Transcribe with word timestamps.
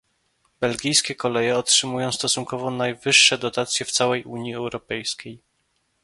Belgijskie 0.61 1.15
koleje 1.15 1.57
otrzymują 1.57 2.11
stosunkowo 2.11 2.71
najwyższe 2.71 3.37
dotacje 3.37 3.85
w 3.85 3.91
całej 3.91 4.23
Unii 4.23 4.53
Europejskiej 4.55 5.39